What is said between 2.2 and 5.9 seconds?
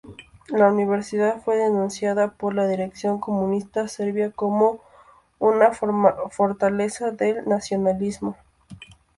por la dirección comunista serbia como una